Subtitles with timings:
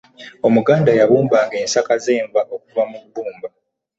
[0.47, 3.47] omuganda yabumba nga ensaka z'enva okuva mu bumba